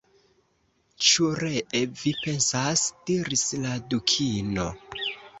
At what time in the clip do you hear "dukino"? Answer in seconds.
3.91-4.65